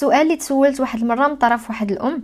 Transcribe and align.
السؤال 0.00 0.22
اللي 0.22 0.36
تسولت 0.36 0.80
واحد 0.80 1.00
المرة 1.00 1.28
من 1.28 1.36
طرف 1.36 1.70
واحد 1.70 1.90
الأم 1.90 2.22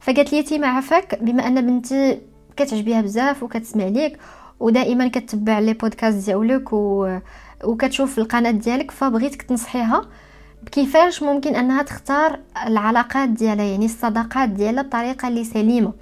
فقالت 0.00 0.32
لي 0.32 0.42
تي 0.42 0.64
عفاك 0.64 1.22
بما 1.22 1.46
أن 1.46 1.66
بنتي 1.66 2.20
كتعجبيها 2.56 3.00
بزاف 3.00 3.42
وكتسمع 3.42 3.84
ليك 3.84 4.18
ودائما 4.60 5.08
كتبع 5.08 5.58
لي 5.58 5.72
بودكاست 5.72 6.30
ديالك 6.30 6.72
و... 6.72 7.18
وكتشوف 7.64 8.18
القناة 8.18 8.50
ديالك 8.50 8.90
فبغيتك 8.90 9.42
تنصحيها 9.42 10.02
كيفاش 10.72 11.22
ممكن 11.22 11.56
أنها 11.56 11.82
تختار 11.82 12.40
العلاقات 12.66 13.28
ديالها 13.28 13.64
يعني 13.64 13.84
الصداقات 13.84 14.48
ديالها 14.48 14.82
بطريقة 14.82 15.28
اللي 15.28 15.44
سليمة 15.44 15.92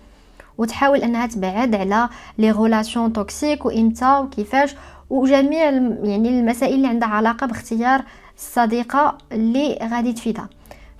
وتحاول 0.59 0.99
أنها 0.99 1.27
تبعد 1.27 1.75
على 1.75 2.09
les 2.39 2.51
relations 2.51 3.12
toxiques 3.12 3.67
وامتى 3.67 4.19
وكيفاش 4.19 4.75
وجميع 5.11 5.65
يعني 6.03 6.29
المسائل 6.29 6.75
اللي 6.75 6.89
عندها 6.89 7.09
علاقة 7.09 7.46
باختيار 7.46 8.03
الصديقة 8.37 9.18
اللي 9.32 9.79
غادي 9.93 10.12
تفيدها. 10.12 10.49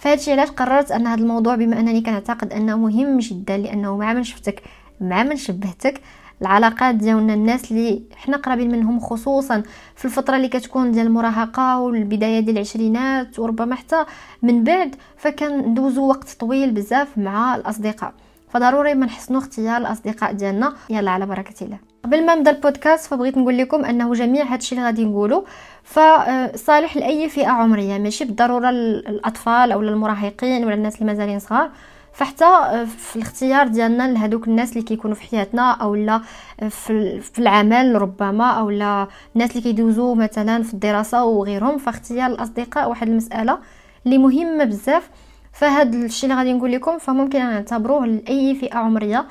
فهادشي 0.04 0.32
علاش 0.32 0.50
قررت 0.50 0.90
أن 0.90 1.06
هذا 1.06 1.20
الموضوع 1.22 1.54
بما 1.56 1.80
أنني 1.80 2.00
كنعتقد 2.00 2.52
أنه 2.52 2.76
مهم 2.76 3.18
جدا 3.18 3.56
لأنه 3.56 3.96
مع 3.96 4.12
من 4.12 4.24
شفتك 4.24 4.62
مع 5.00 5.22
من 5.22 5.36
شبهتك 5.36 6.00
العلاقات 6.42 6.95
ديالنا 6.95 7.34
الناس 7.34 7.70
اللي 7.72 8.02
حنا 8.16 8.36
قرابين 8.36 8.70
منهم 8.70 9.00
خصوصا 9.00 9.62
في 9.96 10.04
الفترة 10.04 10.36
اللي 10.36 10.48
كتكون 10.48 10.92
ديال 10.92 11.06
المراهقة 11.06 11.80
والبداية 11.80 12.40
ديال 12.40 12.56
العشرينات 12.56 13.38
وربما 13.38 13.74
حتى 13.74 14.04
من 14.42 14.64
بعد 14.64 14.96
فكندوزو 15.16 16.09
وقت 16.09 16.30
طويل 16.32 16.70
بزاف 16.70 17.18
مع 17.18 17.56
الأصدقاء. 17.56 18.14
فضروري 18.54 18.94
ما 18.94 19.06
نحسنوا 19.06 19.40
اختيار 19.40 19.76
الأصدقاء 19.76 20.32
ديالنا. 20.32 20.74
يلا 20.90 21.10
على 21.10 21.26
بركة 21.26 21.64
الله. 21.64 21.78
قبل 22.04 22.26
ما 22.26 22.34
نبدأ 22.34 22.50
البودكاست 22.50 23.10
فبغيت 23.10 23.38
نقول 23.38 23.58
لكم 23.58 23.84
أنه 23.84 24.12
جميع 24.12 24.45
هادشي 24.45 24.74
اللي 24.74 24.86
غادي 24.86 25.04
نقوله 25.04 25.45
فصالح 25.82 26.96
لأي 26.96 27.28
فئة 27.28 27.48
عمرية 27.48 27.98
ماشي 27.98 28.24
بالضرورة 28.24 28.70
الأطفال 28.70 29.73
أو 29.73 29.80
المراهقين 29.80 30.64
ولا 30.64 30.74
الناس 30.74 30.95
اللي 30.95 31.06
مازالين 31.06 31.38
صغار. 31.38 31.70
فحتى 32.12 32.46
في 32.87 33.16
الاختيار 33.16 33.68
ديالنا 33.68 34.12
لهذوك 34.12 34.48
الناس 34.48 34.73
اللي 34.73 34.82
كيكونوا 34.82 35.16
في 35.16 35.23
حياتنا 35.23 35.70
أو 35.70 35.95
لا 35.95 36.20
في 36.68 37.38
العمل 37.38 38.02
ربما 38.02 38.51
أو 38.51 38.70
لا 38.70 39.09
الناس 39.34 39.51
اللي 39.51 39.62
كيدوزوا 39.62 40.14
مثلا 40.14 40.62
في 40.62 40.74
الدراسة 40.74 41.24
وغيرهم. 41.24 41.79
فاختيار 41.79 42.30
الأصدقاء 42.30 42.88
واحد 42.88 43.09
المسألة 43.09 43.59
اللي 44.07 44.18
مهمة 44.18 44.64
بزاف. 44.64 45.10
فهاد 45.55 45.95
الشيء 45.95 46.30
اللي 46.30 46.41
غادي 46.41 46.52
نقول 46.52 46.73
لكم 46.73 46.99
فممكن 46.99 47.38
نعتبروه 47.38 48.07
لأي 48.07 48.55
فئة 48.55 48.77
عمرية. 48.77 49.27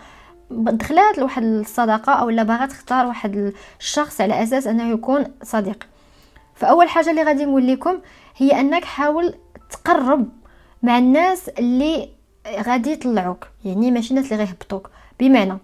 دخلات 0.52 1.18
لواحد 1.18 1.44
الصداقة 1.44 2.14
أو 2.14 2.30
لا 2.30 2.44
باغا 2.44 2.66
تختار 2.66 3.06
واحد 3.06 3.54
الشخص 3.80 4.22
على 4.22 4.44
أساس 4.44 4.68
أنه 4.68 4.92
يكون 4.92 5.26
صديق. 5.44 5.88
فأول 6.56 6.90
حاجة 6.90 7.10
اللي 7.10 7.24
غادي 7.24 7.46
نقول 7.46 7.68
لكم 7.68 7.98
هي 8.38 8.60
أنك 8.60 8.86
حاول 8.86 9.34
تقرب 9.72 10.30
مع 10.84 10.98
الناس 10.98 11.50
اللي 11.50 12.10
غادي 12.48 12.92
يطلعوك 12.92 13.48
يعني 13.66 13.92
ماشي 13.92 14.12
الناس 14.12 14.32
اللي 14.32 14.44
غيهبطوك. 14.44 14.90
بمعنى 15.20 15.58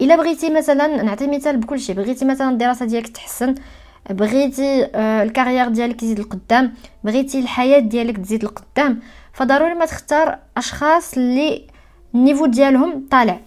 إلا 0.00 0.16
بغيتي 0.16 0.50
مثلا 0.50 1.02
نعطي 1.02 1.26
مثال 1.26 1.56
بكل 1.56 1.80
شيء 1.80 1.94
بغيتي 1.94 2.24
مثلا 2.24 2.50
الدراسة 2.50 2.86
ديالك 2.86 3.08
تحسن 3.08 3.54
بغيتي 4.10 4.84
آه، 4.94 5.22
الكارير 5.22 5.68
ديالك 5.68 6.02
يزيد 6.02 6.20
لقدام 6.20 6.74
بغيتي 7.04 7.40
الحياة 7.40 7.78
ديالك 7.78 8.16
تزيد 8.16 8.44
لقدام 8.44 9.00
فضروري 9.34 9.74
ما 9.74 9.86
تختار 9.86 10.38
أشخاص 10.56 11.14
اللي 11.16 11.66
النيفو 12.14 12.46
ديالهم 12.46 13.06
طالع. 13.10 13.40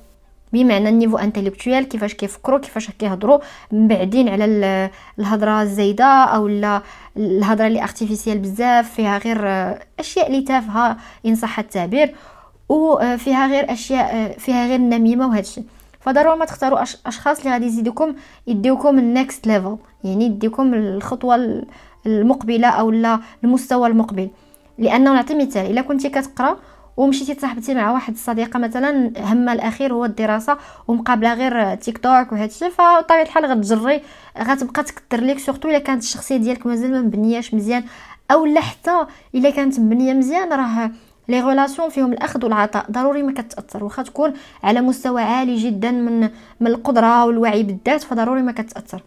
بمعنى 0.53 0.89
ال 0.89 0.93
niveau 0.93 1.17
intellectuel 1.17 1.87
كيفاش 1.87 2.13
كيفكروا 2.13 2.59
كيفاش 2.59 2.89
كيهضروا 2.91 3.39
مبعدين 3.71 4.29
على 4.29 4.45
الهضرة 5.19 5.61
الزايدة 5.61 6.05
أو 6.05 6.47
لا 6.47 6.81
الهضرة 7.17 7.67
اللي 7.67 7.83
artificielle 7.83 8.39
بزاف 8.39 8.93
فيها 8.93 9.17
غير 9.17 9.39
أشياء 9.99 10.27
اللي 10.27 10.41
تافهة 10.41 10.97
إن 11.25 11.35
صح 11.35 11.59
التعبير 11.59 12.15
وفيها 12.69 13.47
غير 13.47 13.73
أشياء 13.73 14.37
فيها 14.37 14.67
غير 14.67 14.75
النميمه 14.75 15.27
وهادشي 15.27 15.61
فضروري 15.99 16.39
ما 16.39 16.45
تختاروا 16.45 16.83
أشخاص 17.05 17.39
اللي 17.39 17.51
غادي 17.51 17.65
يزيدوكم 17.65 18.15
يديوكم 18.47 18.99
ال 18.99 19.09
next 19.09 19.47
level 19.47 19.77
يعني 20.03 20.25
يديوكم 20.25 20.73
الخطوة 20.73 21.63
المقبلة 22.05 22.67
أو 22.67 22.91
لا 22.91 23.19
المستوى 23.43 23.87
المقبل. 23.87 24.29
لأنه 24.77 25.13
نعطي 25.13 25.35
مثال. 25.35 25.65
إلا 25.71 25.81
كنتي 25.81 26.09
كتقرأ 26.09 26.57
ومشيتي 26.97 27.33
تصاحبتي 27.33 27.73
مع 27.73 27.91
واحد 27.91 28.13
الصديقة 28.13 28.59
مثلا 28.59 29.11
همها 29.17 29.53
الأخير 29.53 29.93
هو 29.93 30.05
الدراسة 30.05 30.57
ومقابلة 30.87 31.33
غير 31.33 31.75
تيك 31.75 31.97
توك 31.97 32.31
وهادشي 32.31 32.69
فطبيعة 32.69 33.21
الحال 33.21 33.45
غتجري 33.45 34.01
غتبقى 34.37 34.83
تكثر 34.83 35.19
ليك 35.23 35.39
surtout 35.39 35.69
إلا 35.69 35.79
كانت 35.79 36.03
الشخصية 36.03 36.37
ديالك 36.37 36.67
مازال 36.67 36.91
ما 36.91 37.01
مبنياش 37.01 37.53
مزيان 37.53 37.83
أو 38.31 38.45
لا 38.45 38.61
حتى 38.61 39.05
إلا 39.35 39.49
كانت 39.49 39.79
مبنية 39.79 40.13
مزيان 40.13 40.53
راه 40.53 40.91
les 41.27 41.41
relations 41.41 41.89
فيهم 41.89 42.13
الأخذ 42.13 42.45
والعطاء 42.45 42.85
ضروري 42.91 43.23
ما 43.23 43.31
كتأثر 43.31 43.83
واخا 43.83 44.03
تكون 44.03 44.33
على 44.63 44.81
مستوى 44.81 45.21
عالي 45.21 45.55
جدا 45.55 45.91
من 45.91 46.29
من 46.59 46.67
القدرة 46.67 47.25
والوعي 47.25 47.63
بالذات 47.63 48.03
فضروري 48.03 48.41
ما 48.41 48.51
كتأثر. 48.51 49.01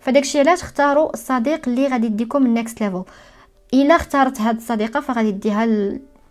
فداكشي 0.00 0.38
علاش 0.38 0.62
اختاروا 0.62 1.12
الصديق 1.14 1.68
اللي 1.68 1.86
غادي 1.86 2.06
يديكم 2.06 2.46
ال 2.46 2.53
next 2.53 2.80
level 2.80 3.02
إلا 3.74 3.96
اختارت 3.96 4.40
هاد 4.40 4.56
الصديقة 4.56 5.00
فغادي 5.00 5.32
ديها 5.32 5.68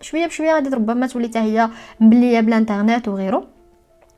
شوية 0.02 0.26
بشوية 0.28 0.54
غادي 0.54 0.70
ربما 0.70 1.08
تولي 1.08 1.28
حتى 1.28 1.40
هي 1.40 1.70
مبلية 2.00 2.40
بالانترنت 2.40 3.08
وغيره. 3.08 3.48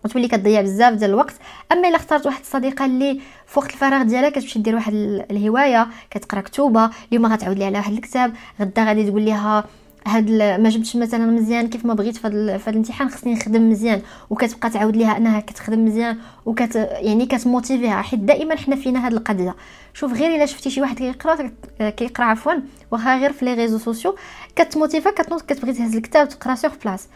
وتولي 0.06 0.28
كتضيع 0.28 0.62
بزاف 0.62 0.94
ديال 0.94 1.10
الوقت. 1.10 1.34
أما 1.72 1.88
إلا 1.88 1.96
اختارت 1.96 2.26
واحد 2.26 2.40
الصديقة 2.40 2.86
اللي 2.86 3.22
في 3.48 3.60
وقت 3.60 3.70
الفراغ 3.70 4.04
ديالها 4.04 4.30
كتمشي 4.30 4.60
دير 4.60 4.76
واحد 4.76 4.94
الهواية 5.32 5.88
كتقرا 6.12 6.42
كتوبة 6.42 6.90
اليوم 7.10 7.26
غتعاود 7.26 7.58
ليها 7.58 7.68
على 7.68 7.78
واحد 7.78 7.94
الكتاب 7.94 8.34
غدا 8.62 8.84
غادي 8.84 9.10
تقول 9.10 9.26
لها 9.26 9.66
هاد 10.08 10.32
ما 10.32 10.70
جبتش 10.70 10.96
مثلا 10.96 11.26
مزيان 11.26 11.68
كيف 11.68 11.86
ما 11.86 11.94
بغيت 11.94 12.18
في 12.18 12.28
هذا 12.28 12.70
الامتحان 12.70 13.10
خصني 13.10 13.34
نخدم 13.34 13.70
مزيان. 13.70 14.02
وكتبقى 14.30 14.70
تعاود 14.70 14.98
ليها 14.98 15.18
أنها 15.18 15.40
كتخدم 15.40 15.86
مزيان 15.86 16.18
وكت 16.46 16.76
يعني 16.76 17.26
كتموتيفيها. 17.26 18.02
حيت 18.02 18.20
دائما 18.20 18.56
حنا 18.56 18.76
فينا 18.76 19.06
هاد 19.06 19.14
القضية. 19.14 19.56
شوف 19.94 20.14
غير 20.14 20.36
إلا 20.36 20.46
شفتي 20.46 20.70
شي 20.70 20.82
واحد 20.82 20.98
كيقرأ 20.98 21.52
كيقرأ 21.80 22.26
عفوا 22.26 22.54
واخا 22.92 23.18
غير 23.18 23.34
في 23.34 23.46
les 23.46 23.54
réseaux 23.54 23.78
sociaux 23.78 24.16
كتموتيفا 24.56 25.12
كتنوض 25.12 25.42
كتبغي 25.42 25.74
تهز 25.74 25.96
الكتاب 25.96 26.30
تقرأ 26.30 26.56
sur 26.56 26.72
place 26.86 27.08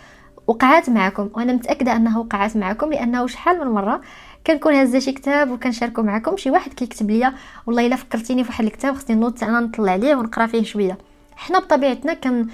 وقعات 0.47 0.90
معكم 0.90 1.30
وأنا 1.34 1.53
متأكدة 1.53 1.96
انه 1.96 2.19
وقعات 2.19 2.57
معكم 2.57 2.90
لأنه 2.90 3.28
شحال 3.28 3.59
من 3.59 3.68
مرة 3.68 4.01
كنكون 4.47 4.74
هازه 4.74 5.00
شي 5.00 5.12
كتاب 5.12 5.51
وكنشاركو 5.51 6.01
معكم 6.01 6.38
شي 6.38 6.51
واحد 6.51 6.74
كيكتب 6.74 7.12
ليا 7.12 7.34
والله 7.68 7.88
إلا 7.88 7.96
فكرتيني 7.96 8.44
في 8.44 8.50
واحد 8.50 8.66
الكتاب 8.66 8.96
خصني 8.96 9.16
نوض 9.16 9.44
أنا 9.44 9.59
نطلع 9.59 9.91
عليه 9.91 10.16
ونقرأ 10.16 10.46
فيه 10.46 10.63
شوية. 10.63 10.97
حنا 11.35 11.59
بطبيعتنا 11.59 12.13
كن 12.13 12.47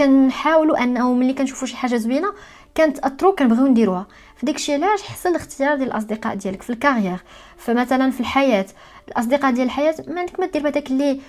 كنحاولوا 0.00 0.82
انه 0.82 1.12
ملي 1.14 1.32
كنشوفوا 1.32 1.68
شي 1.68 1.76
حاجة 1.76 1.96
زوينة 1.96 2.28
كنتاثروا 2.76 3.34
كنبغيو 3.34 3.66
نديروها. 3.66 4.06
فداك 4.36 4.54
الشيء 4.56 4.84
علاش؟ 4.84 5.02
حسن 5.02 5.30
الاختيار 5.30 5.76
ديال 5.76 5.88
الأصدقاء 5.88 6.34
ديالك 6.34 6.62
في 6.62 6.70
ال 6.70 6.75
carrière 6.75 7.16
فمثلا 7.56 8.10
في 8.10 8.20
الحياة 8.20 8.66
الأصدقاء 9.08 9.52
ديال 9.52 9.66
الحياة 9.66 9.94
ما 10.08 10.20
عندك 10.20 10.40
ما 10.40 10.46
دير 10.46 10.62
بهذاك 10.62 10.90
اللي 10.90 11.20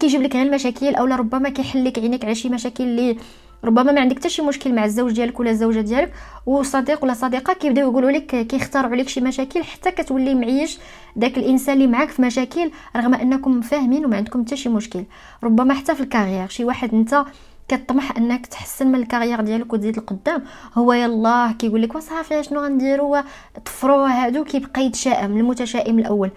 كيجيب 0.00 0.22
لك 0.22 0.36
غير 0.36 0.46
المشاكل 0.46 0.94
اولا 0.94 1.16
ربما 1.16 1.48
كيحل 1.48 1.84
لك 1.84 1.98
عينيك 1.98 2.24
على 2.24 2.34
شي 2.34 2.48
مشاكل 2.48 2.84
اللي 2.84 3.16
ربما 3.64 3.92
ما 3.92 4.00
عندك 4.00 4.18
حتى 4.18 4.28
شي 4.28 4.42
مشكل 4.42 4.74
مع 4.74 4.84
الزوج 4.84 5.12
ديالك 5.12 5.40
ولا 5.40 5.50
الزوجة 5.50 5.80
ديالك 5.80 6.12
وصديق 6.46 7.04
ولا 7.04 7.14
صديقة 7.14 7.52
كيبداو 7.52 7.90
يقولوا 7.90 8.10
لك 8.10 8.46
كيختاروا 8.46 8.90
عليك 8.90 9.08
شي 9.08 9.20
مشاكل 9.20 9.64
حتى 9.64 9.90
كتولي 9.90 10.34
معيش 10.34 10.78
داك 11.16 11.38
الإنسان 11.38 11.74
اللي 11.74 11.86
معاك 11.86 12.08
في 12.08 12.22
مشاكل 12.22 12.70
رغم 12.96 13.14
أنكم 13.14 13.60
فاهمين 13.60 14.04
وما 14.04 14.16
عندكم 14.16 14.44
حتى 14.44 14.56
شي 14.56 14.68
مشكل. 14.68 15.04
ربما 15.44 15.74
حتى 15.74 15.94
في 15.94 16.00
ال 16.00 16.05
carrière 16.05 16.48
شي 16.48 16.64
واحد 16.64 16.94
أنت 16.94 17.24
كطمح 17.68 18.16
أنك 18.16 18.46
تحسن 18.46 18.86
من 18.86 18.94
ال 18.94 18.99
carrière 18.99 19.40
ديالك 19.40 19.72
وتزيد 19.72 19.96
لقدام. 19.96 20.42
هو 20.74 20.92
يلاه 20.92 21.52
كيقول 21.52 21.82
لك 21.82 21.94
وصافي 21.94 22.42
شنو 22.42 22.60
غنديروا 22.60 23.20
طفروا 23.64 24.08
هادو. 24.08 24.44
كيبقى 24.44 24.84
يتشائم 24.84 25.36
المتشائم 25.36 25.98
الأول. 25.98 26.30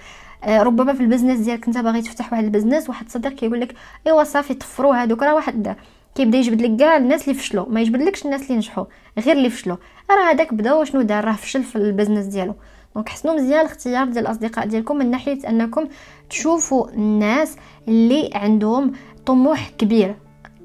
آه 0.44 0.64
ربما 0.64 0.94
في 0.94 1.02
ال 1.02 1.06
business 1.06 1.40
ديالك 1.40 1.68
أنت 1.68 1.78
باغي 1.78 2.02
تفتح 2.02 2.34
واحد 2.34 2.44
ال 2.44 2.49
business 2.49 2.90
واحد 2.90 3.10
صديق 3.10 3.32
كيقول 3.32 3.62
لك 3.62 3.76
ايوا 4.08 4.24
صافي 4.24 4.54
طفروا 4.54 5.02
هادوك 5.02 5.24
راه 5.24 5.36
واحد 5.36 5.76
كيبدا 6.16 6.38
يجبد 6.38 6.62
لك 6.62 6.80
كاع 6.80 6.98
الناس 6.98 7.24
اللي 7.28 7.40
فشلوا 7.40 7.66
ما 7.70 7.82
يجبدلكش 7.82 8.26
الناس 8.26 8.42
اللي 8.42 8.56
نجحوا 8.58 8.86
غير 9.20 9.36
اللي 9.36 9.50
فشلوا. 9.50 9.78
راه 10.12 10.32
هذاك 10.32 10.54
بدأ 10.54 10.74
وشنو 10.74 11.02
دار؟ 11.02 11.26
راه 11.26 11.34
فشل 11.34 11.64
في 11.64 11.76
ال 11.76 11.81
business 11.81 12.26
ديالو. 12.26 12.56
donc 12.96 13.10
حسنوا 13.10 13.36
مزيان 13.36 13.60
الاختيار 13.60 14.06
ديال 14.06 14.28
الأصدقاء 14.28 14.68
ديالكم 14.68 14.98
من 14.98 15.12
ناحية 15.12 15.50
أنكم 15.50 15.88
تشوفوا 16.30 16.90
الناس 16.90 17.56
اللي 17.88 18.30
عندهم 18.36 18.92
طموح 19.26 19.70
كبير. 19.70 20.16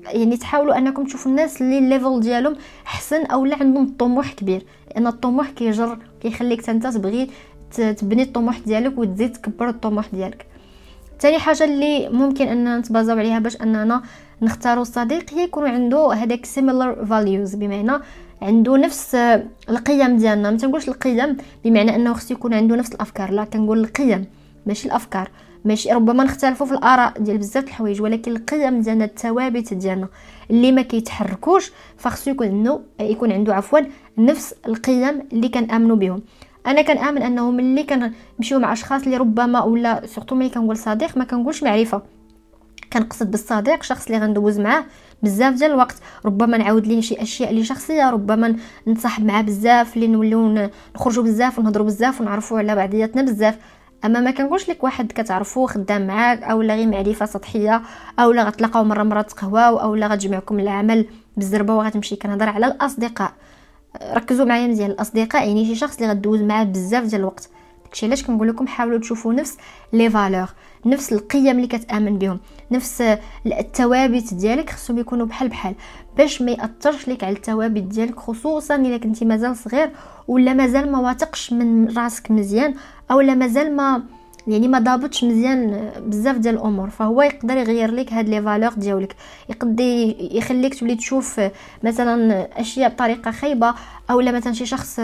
يعني 0.06 0.36
تحاولوا 0.36 0.78
أنكم 0.78 1.04
تشوفوا 1.04 1.30
الناس 1.30 1.62
اللي 1.62 1.78
ال 1.78 1.85
level 1.85 2.20
ديالهم 2.20 2.56
حسن 2.84 3.24
أو 3.26 3.44
لا 3.44 3.56
عندهم 3.60 3.94
طموح 3.98 4.32
كبير. 4.32 4.66
لأن 4.88 5.06
الطموح 5.06 5.50
كيجر 5.50 5.98
كيخليك 6.20 6.68
أنت 6.70 6.86
تبغي 6.86 7.30
تبني 7.76 8.22
الطموح 8.22 8.58
ديالك 8.58 8.98
وتزيد 8.98 9.32
تكبر 9.32 9.68
الطموح 9.68 10.08
ديالك. 10.12 10.46
ثاني 11.20 11.38
حاجة 11.38 11.64
اللي 11.64 12.08
ممكن 12.08 12.48
اننا 12.48 12.78
نتبازاو 12.78 13.18
عليها 13.18 13.38
باش 13.38 13.56
أننا 13.62 14.02
نختاروا 14.42 14.82
الصديق 14.82 15.34
هي 15.34 15.44
يكون 15.44 15.66
عنده 15.66 16.12
هذاك 16.12 16.46
similar 16.46 17.08
values 17.08 17.56
بمعنى 17.56 18.02
عنده 18.42 18.76
نفس 18.76 19.14
القيم 19.68 20.16
ديالنا. 20.16 20.50
ما 20.50 20.56
تنقولش 20.56 20.88
القيم 20.88 21.36
بمعنى 21.64 21.96
أنه 21.96 22.12
خصو 22.12 22.34
يكون 22.34 22.54
عنده 22.54 22.76
نفس 22.76 22.94
الأفكار 22.94 23.30
لا 23.30 23.44
كنقول 23.44 23.80
القيم 23.80 24.26
ماشي 24.66 24.88
الأفكار. 24.88 25.30
ماشي 25.64 25.92
ربما 25.92 26.24
نختلفوا 26.24 26.66
في 26.66 26.72
الآراء 26.72 27.12
ديال 27.18 27.38
بزاف 27.38 27.64
الحوايج 27.64 28.02
ولكن 28.02 28.32
القيم 28.32 28.80
ديالنا 28.80 29.04
الثوابت 29.04 29.74
ديالنا 29.74 30.08
اللي 30.50 30.72
ما 30.72 30.82
كيتحركوش 30.82 31.72
فخصو 31.96 32.30
يكون 32.30 32.46
عنده 32.46 32.80
يكون 33.00 33.32
عنده 33.32 33.54
عفوا 33.54 33.78
نفس 34.18 34.54
القيم 34.66 35.22
اللي 35.32 35.48
كنآمنوا 35.48 35.96
بهم. 35.96 36.22
أنا 36.66 36.82
كنآمن 36.82 37.22
أنه 37.22 37.50
ملي 37.50 37.82
كنمشيو 37.82 38.58
مع 38.58 38.72
أشخاص 38.72 39.02
اللي 39.02 39.16
ربما 39.16 39.62
ولا 39.62 40.06
surtout 40.06 40.34
ملي 40.34 40.48
كنقول 40.48 40.76
صديق 40.76 41.16
ما 41.16 41.24
كنقولش 41.24 41.62
معرفة. 41.62 42.02
كنقصد 42.92 43.30
بالصديق 43.30 43.82
شخص 43.82 44.06
اللي 44.06 44.18
غندوز 44.18 44.60
معاه 44.60 44.84
بزاف 45.22 45.54
ديال 45.54 45.70
الوقت. 45.70 45.96
ربما 46.24 46.56
نعاود 46.56 46.86
ليه 46.86 47.00
شي 47.00 47.22
أشياء 47.22 47.50
اللي 47.50 47.64
شخصيه 47.64 48.10
ربما 48.10 48.56
نتصاحب 48.88 49.24
معاه 49.24 49.42
بزاف 49.42 49.96
اللي 49.96 50.06
نوليو 50.06 50.68
نخرجوا 50.94 51.24
بزاف 51.24 51.58
ونهضروا 51.58 51.86
بزاف 51.86 52.20
ونعرفوا 52.20 52.58
على 52.58 52.74
بعضياتنا 52.74 53.22
بزاف. 53.22 53.58
أما 54.04 54.20
ما 54.20 54.30
كنقولش 54.30 54.70
لك 54.70 54.84
واحد 54.84 55.12
كتعرفوا 55.12 55.66
خدام 55.66 56.06
معاك 56.06 56.42
أو 56.42 56.62
لا 56.62 56.74
غير 56.74 56.86
معرفة 56.88 57.26
سطحية 57.26 57.82
أو 58.18 58.32
لا 58.32 58.44
غتلاقاو 58.44 58.84
مرة 58.84 59.02
مرة 59.02 59.22
تقهواو 59.22 59.76
أو 59.76 59.94
لا 59.94 60.06
غتجمعكم 60.06 60.60
العمل 60.60 61.06
بالزربة 61.36 61.74
وغتمشي 61.74 62.16
كنهضر 62.16 62.48
على 62.48 62.66
الأصدقاء. 62.66 63.32
ركزوا 64.12 64.44
معايا 64.46 64.66
مزيان 64.66 64.90
الأصدقاء 64.90 65.48
يعني 65.48 65.66
شي 65.66 65.74
شخص 65.74 65.96
اللي 65.96 66.10
غدوز 66.10 66.40
معاه 66.40 66.64
بزاف 66.64 67.04
ديال 67.04 67.20
الوقت. 67.20 67.48
داكشي 67.94 68.06
علاش 68.06 68.22
كنقول 68.22 68.48
لكم 68.48 68.66
حاولوا 68.66 68.98
تشوفوا 68.98 69.32
نفس 69.32 69.58
لي 69.92 70.10
فالور 70.10 70.48
نفس 70.86 71.12
القيم 71.12 71.56
اللي 71.56 71.66
كتأمن 71.66 72.18
بهم 72.18 72.40
نفس 72.70 73.02
الثوابت 73.46 74.34
ديالك 74.34 74.70
خصهم 74.70 74.98
يكونوا 74.98 75.26
بحال 75.26 75.48
بحال. 75.48 75.74
باش 76.16 76.42
ما 76.42 76.50
يأثرش 76.50 77.08
لك 77.08 77.24
على 77.24 77.36
الثوابت 77.36 77.82
ديالك 77.82 78.18
خصوصا 78.20 78.76
إلا 78.76 78.96
كنتي 78.96 79.24
مازال 79.24 79.56
صغير 79.56 79.90
ولا 80.28 80.52
مازال 80.54 80.92
ما 80.92 80.98
واثقش 80.98 81.52
من 81.52 81.96
راسك 81.98 82.30
مزيان 82.30 82.74
أو 83.10 83.20
لا 83.20 83.34
مازال 83.34 83.76
ما 83.76 84.02
يعني 84.46 84.68
ما 84.68 84.78
ضابطش 84.78 85.24
مزيان 85.24 85.90
بزاف 86.06 86.36
ديال 86.36 86.54
الأمور 86.54 86.90
فهو 86.90 87.22
يقدر 87.22 87.56
يغير 87.56 87.90
لك 87.90 88.12
هاد 88.12 88.28
les 88.28 88.42
valeurs 88.42 88.72
ديالك. 88.72 89.16
يقدر 89.48 90.14
يخليك 90.20 90.80
تولي 90.80 90.94
تشوف 90.94 91.40
مثلا 91.82 92.48
أشياء 92.60 92.90
بطريقة 92.90 93.30
خايبة 93.30 93.74
أو 94.10 94.20
لا 94.20 94.32
مثلا 94.32 94.52
شي 94.52 94.66
شخص 94.66 95.00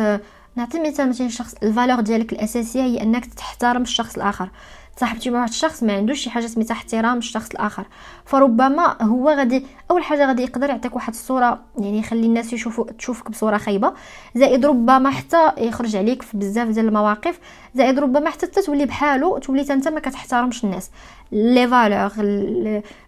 نعطي 0.56 0.80
مثال 0.80 1.08
مثلا 1.08 1.28
شخص 1.28 1.54
ال 1.62 1.68
valeur 1.68 2.00
ديالك 2.00 2.32
الأساسية 2.32 2.82
هي 2.82 3.02
أنك 3.02 3.26
تحترم 3.26 3.82
الشخص 3.82 4.16
الآخر. 4.16 4.50
صاحبتي 4.96 5.30
مع 5.30 5.38
واحد 5.38 5.48
الشخص 5.48 5.82
ما 5.82 5.96
عندوش 5.96 6.18
شي 6.18 6.30
حاجة 6.30 6.46
سميتها 6.46 6.74
احترام 6.74 7.18
الشخص 7.18 7.50
الآخر. 7.50 7.86
فربما 8.24 9.02
هو 9.02 9.30
غادي 9.30 9.66
أول 9.90 10.04
حاجة 10.04 10.26
غادي 10.26 10.42
يقدر 10.42 10.68
يعطيك 10.68 10.96
واحد 10.96 11.12
الصورة 11.12 11.60
يعني 11.78 11.98
يخلي 11.98 12.26
الناس 12.26 12.52
يشوفوا 12.52 12.84
تشوفك 12.98 13.30
بصورة 13.30 13.56
خايبة. 13.56 13.92
زائد 14.34 14.66
ربما 14.66 15.10
حتى 15.10 15.52
يخرج 15.58 15.96
عليك 15.96 16.22
في 16.22 16.36
بزاف 16.36 16.68
ديال 16.68 16.88
المواقف. 16.88 17.38
زائد 17.74 17.98
ربما 17.98 18.30
حتى 18.30 18.46
تولي 18.46 18.86
بحالو 18.86 19.38
تولي 19.38 19.72
انت 19.72 19.88
ما 19.88 20.00
كتحترمش 20.00 20.64
الناس. 20.64 20.90
les 21.32 21.68
valeurs 21.68 22.10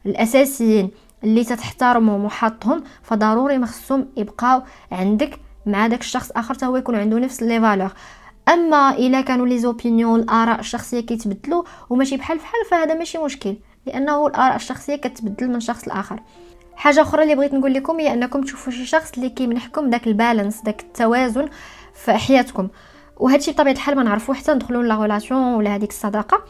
الأساسيين 0.06 0.90
اللي 1.24 1.44
تتحترمهم 1.44 2.24
وحاطهم 2.24 2.84
فضروري 3.02 3.58
ما 3.58 3.66
خصهم 3.66 4.06
يبقاو 4.16 4.62
عندك 4.92 5.38
مع 5.66 5.86
داك 5.86 6.00
الشخص 6.00 6.30
آخر 6.30 6.54
حتى 6.54 6.66
هو 6.66 6.76
يكون 6.76 6.94
عنده 6.96 7.18
نفس 7.18 7.42
les 7.42 7.60
valeurs. 7.60 7.92
أما 8.48 8.90
إلا 8.90 9.20
كانوا 9.20 9.46
les 9.46 9.58
opinions 9.58 10.20
الآراء 10.20 10.60
الشخصية 10.60 11.00
كيتبدلوا 11.00 11.62
وماشي 11.90 12.16
بحال 12.16 12.38
بحال 12.38 12.64
فهذا 12.70 12.94
ماشي 12.94 13.18
مشكل 13.18 13.56
لأنه 13.86 14.26
الآراء 14.26 14.56
الشخصية 14.56 14.96
كتبدل 14.96 15.50
من 15.50 15.60
شخص 15.60 15.88
لآخر. 15.88 16.20
حاجة 16.76 17.02
أخرى 17.02 17.22
اللي 17.22 17.34
بغيت 17.34 17.54
نقول 17.54 17.74
لكم 17.74 18.00
هي 18.00 18.12
أنكم 18.12 18.42
تشوفوا 18.42 18.72
شي 18.72 18.86
شخص 18.86 19.12
اللي 19.16 19.28
كيمنحكم 19.28 19.90
داك 19.90 20.06
ال 20.06 20.13
balance 20.13 20.60
داك 20.60 20.80
التوازن 20.80 21.48
في 21.94 22.12
حياتكم. 22.12 22.68
وهادشي 23.16 23.52
بطبيعة 23.52 23.72
الحال 23.72 23.96
ما 23.96 24.02
نعرفوه 24.02 24.34
حتى 24.34 24.54
ندخلوا 24.54 24.82
لا 24.82 24.96
ولا 24.96 25.74
هذيك 25.74 25.90
الصداقة. 25.90 26.44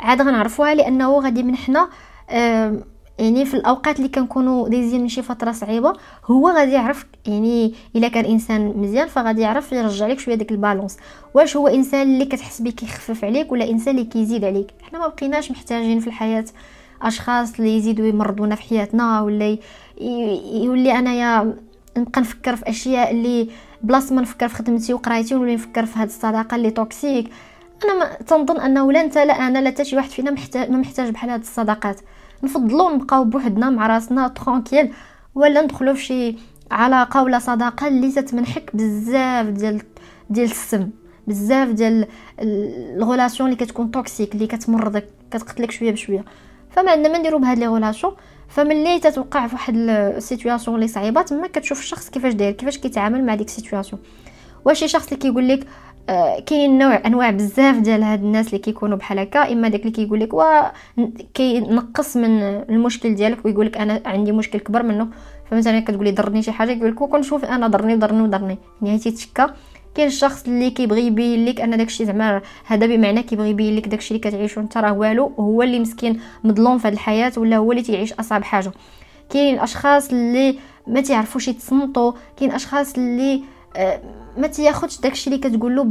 عاد 0.00 0.22
غنعرفوها 0.22 0.74
لأنه 0.74 1.20
غادي 1.20 1.40
يمنحنا 1.40 1.88
يعني 3.18 3.44
في 3.44 3.54
الأوقات 3.54 3.96
اللي 3.96 4.08
كنكونوا 4.08 4.68
دايزين 4.68 5.00
من 5.00 5.08
شي 5.08 5.22
فترة 5.22 5.52
صعيبة 5.52 5.92
هو 6.26 6.48
غادي 6.48 6.72
يعرف 6.72 7.06
يعني 7.26 7.74
إلا 7.96 8.08
كان 8.08 8.24
إنسان 8.24 8.72
مزيان 8.76 9.08
فغادي 9.08 9.40
يعرف 9.40 9.72
يرجع 9.72 10.06
لك 10.06 10.18
شوية 10.18 10.34
داك 10.34 10.52
البالونس. 10.52 10.96
واش 11.34 11.56
هو 11.56 11.68
إنسان 11.68 12.02
اللي 12.02 12.24
كتحس 12.24 12.62
بيه 12.62 12.70
كيخفف 12.70 13.24
عليك 13.24 13.52
ولا 13.52 13.70
إنسان 13.70 13.94
اللي 13.94 14.06
كيزيد 14.06 14.44
عليك؟ 14.44 14.66
حنا 14.82 14.98
ما 14.98 15.06
بقيناش 15.06 15.50
محتاجين 15.50 16.00
في 16.00 16.06
الحياة 16.06 16.44
أشخاص 17.02 17.54
اللي 17.58 17.76
يزيدوا 17.76 18.06
يمرضونا 18.06 18.54
في 18.54 18.62
حياتنا 18.62 19.20
ولا 19.20 19.58
يولي 20.54 20.98
أنايا 20.98 21.54
نبقى 21.96 22.20
نفكر 22.20 22.56
في 22.56 22.68
أشياء 22.68 23.10
اللي 23.10 23.48
بلاصة 23.82 24.14
ما 24.14 24.20
نفكر 24.22 24.48
في 24.48 24.54
خدمتي 24.54 24.94
وقرايتي 24.94 25.34
ونولي 25.34 25.54
نفكر 25.54 25.86
في 25.86 25.98
هاد 25.98 26.06
الصداقة 26.06 26.54
اللي 26.54 26.70
toxique 26.70 27.30
أنا 27.84 27.98
ما 27.98 28.04
تنظن 28.26 28.60
أنه 28.60 28.92
لا 28.92 29.00
أنت 29.00 29.18
لا 29.18 29.32
أنا 29.32 29.58
لا 29.58 29.70
حتى 29.70 29.84
شي 29.84 29.96
واحد 29.96 30.10
فينا 30.10 30.30
محتاج 30.30 30.70
ما 30.70 30.78
محتاج 30.78 31.10
بحال 31.10 31.30
هاد 31.30 31.40
الصداقات. 31.40 32.00
نفضلوا 32.42 32.90
نبقاو 32.90 33.24
بوحدنا 33.24 33.70
مع 33.70 33.86
راسنا 33.86 34.28
tranquille 34.28 34.92
ولا 35.34 35.62
ندخلوا 35.62 35.94
في 35.94 36.02
شي 36.02 36.36
علاقة 36.70 37.22
ولا 37.22 37.38
صداقة 37.38 37.88
اللي 37.88 38.12
تتمنحك 38.12 38.76
بزاف 38.76 39.46
ديال 39.46 39.82
ديال 40.30 40.50
السم 40.50 40.90
بزاف 41.26 41.68
ديال 41.68 42.06
ال 42.40 42.51
relations 42.51 43.50
اللي 43.50 43.64
كتكون 43.64 43.90
toxique 43.90 44.34
اللي 44.34 44.46
كتمرضك 44.46 45.08
كتقتلك 45.30 45.70
شوية 45.70 45.90
بشوية. 45.92 46.24
فما 46.70 46.90
عندنا 46.90 47.12
ما 47.12 47.18
نديرو 47.18 47.38
بهاد 47.38 47.58
les 47.58 47.66
relations 47.66 48.14
فملي 48.48 49.00
تتوقع 49.00 49.46
في 49.46 49.54
واحد 49.54 49.76
ال 49.76 49.86
situation 49.86 50.76
اللي 50.76 50.88
صعيبة 50.88 51.22
تما 51.22 51.46
كتشوف 51.46 51.78
الشخص 51.80 52.10
كيفاش 52.10 52.32
داير 52.32 52.52
كيفاش 52.52 52.78
كيتعامل 52.78 53.24
مع 53.26 53.34
ديك 53.34 53.46
ال 53.46 53.52
situation 53.52 54.02
واش 54.64 54.78
شي 54.78 54.88
شخص 54.88 55.04
اللي 55.04 55.16
كيقول 55.16 55.48
لك 55.48 55.66
كاين 56.46 56.78
نوع 56.78 57.02
انواع 57.06 57.30
بزاف 57.30 57.78
ديال 57.78 58.02
هاد 58.02 58.22
الناس 58.22 58.46
اللي 58.46 58.58
كيكونوا 58.58 58.96
بحال 58.96 59.18
هكا. 59.18 59.52
إما 59.52 59.68
داك 59.68 59.80
اللي 59.80 59.92
كيقول 59.92 60.20
لك 60.20 60.30
كينقص 61.34 62.16
من 62.16 62.40
المشكل 62.42 63.14
ديالك 63.14 63.44
ويقول 63.44 63.66
لك 63.66 63.76
أنا 63.76 64.02
عندي 64.06 64.32
مشكل 64.32 64.58
كبر 64.58 64.82
منه. 64.82 65.08
فمثلا 65.50 65.80
كتقولي 65.80 66.10
ضرني 66.10 66.42
شي 66.42 66.52
حاجة 66.52 66.72
يقول 66.72 66.90
لك 66.90 67.00
وكنشوف 67.00 67.44
أنا 67.44 67.66
ضرني 67.66 67.96
ضرني 67.96 68.22
وضرني. 68.22 68.58
يعني 68.82 68.98
تيتشكى 68.98 69.46
كاين 69.94 70.06
الشخص 70.06 70.46
اللي 70.46 70.70
كيبغي 70.70 71.06
يبين 71.06 71.44
لك 71.44 71.60
أن 71.60 71.76
داكشي 71.76 72.04
زعما 72.04 72.42
هذا 72.66 72.86
بمعنى 72.86 73.22
كيبغي 73.22 73.50
يبين 73.50 73.76
لك 73.76 73.88
داكشي 73.88 74.14
اللي 74.14 74.30
كتعيشو 74.30 74.60
أنت 74.60 74.78
راه 74.78 74.92
والو 74.92 75.32
هو 75.38 75.62
اللي 75.62 75.80
مسكين 75.80 76.20
مظلوم 76.44 76.78
في 76.78 76.88
هذه 76.88 76.92
الحياة 76.92 77.32
ولا 77.36 77.56
هو 77.56 77.72
اللي 77.72 77.82
تيعيش 77.82 78.12
أصعب 78.12 78.44
حاجة. 78.44 78.72
كاين 79.30 79.58
اشخاص 79.58 80.10
اللي 80.10 80.58
ما 80.86 81.00
تيعرفوش 81.00 81.48
يتصنتوا 81.48 82.12
كاين 82.36 82.50
أشخاص 82.50 82.94
اللي 82.94 83.34
آه 83.34 83.40
ما 84.36 84.46
تياخذش 84.46 85.00
داكشي 85.00 85.30
اللي 85.30 85.38
كتقول 85.48 85.76
له 85.76 85.82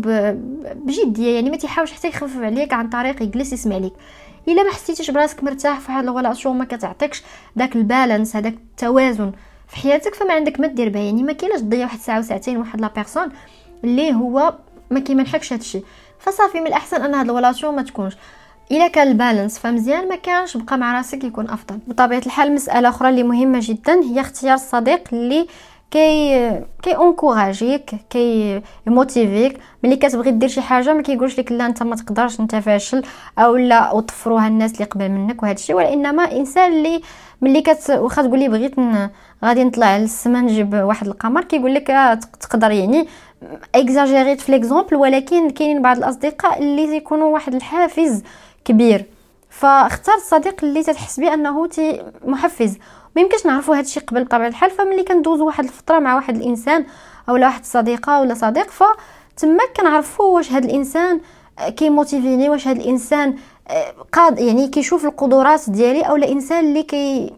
بجديه 0.76 1.36
يعني 1.36 1.50
ما 1.50 1.58
تيحاولش 1.58 1.92
حتى 1.92 2.08
يخفف 2.08 2.38
عليك 2.42 2.74
عن 2.74 2.90
طريق 2.90 3.24
يجلس 3.24 3.54
يسمع 3.54 3.78
ليك. 3.78 3.94
إلا 4.48 4.64
ما 4.64 4.72
حسيتيش 4.72 5.12
براسك 5.12 5.44
مرتاح 5.44 5.80
في 5.80 5.92
هاد 5.92 6.04
ال 6.04 6.10
relation 6.10 6.58
ما 6.58 6.66
كتعطيكش 6.66 7.24
داك 7.56 7.76
ال 7.76 7.83
balance 7.83 8.36
هذاك 8.36 8.54
التوازن 8.54 9.32
في 9.68 9.76
حياتك 9.76 10.16
فما 10.16 10.34
عندك 10.34 10.60
ما 10.60 10.68
دير 10.68 10.90
بها. 10.90 11.02
يعني 11.02 11.24
ما 11.24 11.34
كاينش 11.34 11.60
تضيع 11.60 11.84
واحد 11.84 12.00
ساعة 12.00 12.20
وساعتين 12.20 12.58
واحد 12.58 12.82
la 12.82 12.88
personne 12.96 13.30
اللي 13.84 14.14
هو 14.14 14.54
ما 14.92 15.00
كيمنحكش 15.00 15.54
هادشي 15.54 15.82
فصافي 16.20 16.60
من 16.60 16.68
الأحسن 16.68 17.02
أن 17.02 17.14
هاد 17.14 17.26
ال 17.26 17.31
relation 17.31 17.76
ما 17.76 17.82
تكونش. 17.82 18.14
إلا 18.72 18.88
كان 18.88 19.08
ال 19.08 19.14
balance 19.14 19.60
فمزيان 19.60 20.10
ما 20.10 20.16
كانش 20.16 20.58
بقى 20.58 20.78
مع 20.78 20.98
راسك 20.98 21.24
يكون 21.24 21.50
أفضل. 21.50 21.80
بطبيعة 21.88 22.22
الحال 22.26 22.54
مسألة 22.56 22.90
أخرى 22.90 23.10
اللي 23.10 23.24
مهمة 23.24 23.60
جدا 23.62 23.94
هي 24.04 24.22
اختيار 24.22 24.54
الصديق 24.56 25.04
اللي 25.14 25.48
كي 25.94 26.62
كي 26.82 26.98
encourager 26.98 27.83
ك 27.83 27.92
كي 28.10 28.62
motiver 28.88 29.51
ك 29.51 29.60
ملي 29.84 29.96
كتبغي 29.96 30.32
دير 30.32 30.50
شي 30.50 30.62
حاجة 30.62 30.94
ما 30.94 31.02
كيقولش 31.02 31.40
لك 31.40 31.52
لا 31.52 31.66
انت 31.66 31.84
ما 31.84 31.96
تقدرش 31.96 32.40
انت 32.40 32.56
فاشل 32.56 33.04
أو 33.40 33.56
لا 33.56 33.92
وطفروها 33.92 34.48
الناس 34.48 34.74
اللي 34.74 34.86
قبل 34.86 35.10
منك 35.10 35.44
وهذا 35.44 35.56
الشيء 35.56 35.76
وإنما 35.76 36.32
إنسان 36.32 36.74
اللي 36.74 37.02
ملي 37.42 37.62
كت 37.62 37.90
واخا 37.90 38.22
تقولي 38.22 38.50
بغيت 38.50 38.76
غادي 39.46 39.64
نطلع 39.64 39.98
للسما 39.98 40.42
نجيب 40.42 40.74
واحد 40.74 41.08
القمر 41.08 41.44
كيقول 41.44 41.74
لك 41.74 41.92
آه، 41.92 42.14
تقدر 42.14 42.72
يعني 42.72 43.08
اكزاجيريت 43.76 44.42
في 44.42 44.52
l'exemple 44.52 44.96
ولكن 44.96 45.50
كاينين 45.50 45.82
بعض 45.82 45.98
الأصدقاء 45.98 46.60
اللي 46.60 46.96
يكونوا 46.96 47.34
واحد 47.34 47.56
الحافز 47.56 48.24
كبير. 48.66 49.06
فاختار 49.50 50.16
الصديق 50.16 50.64
اللي 50.64 50.84
تتحس 50.84 51.20
به 51.20 51.34
انه 51.34 51.70
محفز. 52.26 52.78
ما 53.16 53.22
يمكنش 53.22 53.46
نعرفوا 53.46 53.76
هذا 53.76 53.82
الشيء 53.82 54.04
قبل 54.04 54.24
بطبيعه 54.24 54.48
الحال. 54.48 54.72
فملي 54.72 55.04
كندوزو 55.04 55.46
واحد 55.46 55.64
الفترة 55.64 56.00
مع 56.00 56.16
واحد 56.16 56.36
الإنسان 56.36 56.86
أو 57.30 57.34
واحد 57.34 57.60
الصديقة 57.62 58.22
ولا 58.22 58.34
صديق 58.34 58.68
فتما 58.70 59.64
كنعرفوا 59.78 60.26
واش 60.26 60.52
هذا 60.52 60.66
الإنسان 60.66 61.22
كي 61.78 61.91
motiver 61.91 62.37
ني 62.37 62.50
واش 62.50 62.68
هذا 62.68 62.82
الإنسان 62.82 63.36
آه، 63.68 63.94
قاد 64.12 64.40
يعني 64.40 64.68
كيشوف 64.68 65.06
القدرات 65.06 65.70
ديالي 65.70 66.02
أو 66.02 66.16
الانسان 66.16 66.66
اللي 66.66 66.84
كي 66.84 67.34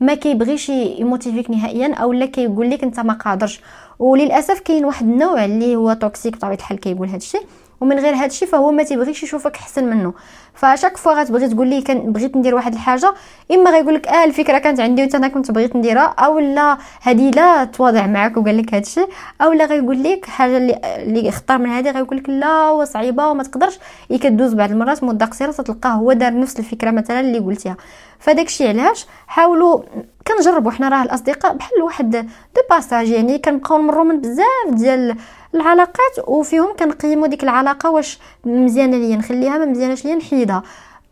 ما 0.00 0.14
كيبغيش 0.14 0.68
ي 0.68 0.77
motiver 0.77 1.41
ك 1.41 1.50
نهائيا 1.50 1.94
أو 1.94 2.12
لا 2.12 2.26
كيقول 2.26 2.70
لك 2.70 2.82
أنت 2.84 3.00
ما 3.00 3.12
قادرش. 3.12 3.60
وللأسف 3.98 4.60
كاين 4.60 4.84
واحد 4.84 5.06
النوع 5.06 5.44
اللي 5.44 5.76
هو 5.76 5.92
toxique 5.92 6.36
بطبيعه 6.36 6.54
الحال 6.54 6.80
كيقول 6.80 7.08
هذا 7.08 7.16
الشيء 7.16 7.42
ومن 7.84 7.98
غير 7.98 8.14
هذا 8.14 8.26
الشيء 8.26 8.48
فهو 8.48 8.70
ما 8.72 8.82
تيبغيش 8.82 9.22
يشوفك 9.22 9.56
أحسن 9.56 9.84
منه. 9.84 10.12
ف 10.54 10.60
chaque 10.60 10.96
fois 10.96 11.12
غتبغي 11.12 11.48
تقول 11.48 11.68
لي 11.68 11.82
كان 11.82 12.12
بغيت 12.12 12.36
ندير 12.36 12.54
واحد 12.54 12.72
الحاجة 12.72 13.14
إما 13.52 13.70
غيقول 13.70 13.94
لك 13.94 14.08
آه 14.08 14.24
الفكرة 14.24 14.58
كانت 14.58 14.80
عندي 14.80 15.02
وأنت 15.02 15.14
أنا 15.14 15.28
كنت 15.28 15.50
بغيت 15.50 15.76
نديرها 15.76 16.14
أو 16.18 16.38
لا 16.38 16.78
هذه 17.02 17.30
لا 17.30 17.64
تواضع 17.64 18.06
معك 18.06 18.36
وقال 18.36 18.58
لك 18.58 18.74
هذا 18.74 18.82
الشيء 18.82 19.08
أو 19.42 19.52
لا 19.52 19.64
غيقول 19.64 20.02
لك 20.02 20.26
حاجة 20.26 20.56
اللي 20.56 20.80
اللي 20.84 21.28
اختار 21.28 21.58
من 21.58 21.66
هذه 21.70 21.90
غيقول 21.90 22.18
لك 22.18 22.28
لا 22.28 22.70
وصعيبة 22.70 23.28
وما 23.28 23.42
تقدرش. 23.42 23.78
هي 24.10 24.18
كدوز 24.18 24.54
بعض 24.54 24.70
المرات 24.70 25.04
مدة 25.04 25.26
قصيرة 25.26 25.50
تلقاه 25.52 25.90
هو 25.90 26.12
دار 26.12 26.40
نفس 26.40 26.58
الفكرة 26.58 26.90
مثلا 26.90 27.20
اللي 27.20 27.38
قلتيها. 27.38 27.76
فداك 28.18 28.46
الشيء 28.46 28.68
علاش؟ 28.68 29.06
حاولوا 29.26 29.82
كنجربوا 30.26 30.70
حنا 30.70 30.88
راه 30.88 31.02
الأصدقاء 31.02 31.54
بحال 31.54 31.82
واحد 31.82 32.10
de 32.56 32.62
passage 32.70 33.10
يعني 33.10 33.38
كنبقاو 33.38 33.78
نمروا 33.78 34.04
من 34.04 34.20
بزاف 34.20 34.70
ديال 34.70 35.16
العلاقات 35.54 36.28
وفيهم 36.28 36.76
كنقيموا 36.78 37.26
ديك 37.26 37.42
العلاقة 37.42 37.90
واش 37.90 38.18
مزيانه 38.44 38.96
ليا 38.96 39.16
نخليها 39.16 39.58
ما 39.58 39.64
مزياناش 39.64 40.04
ليا 40.04 40.14
نحيدها. 40.14 40.62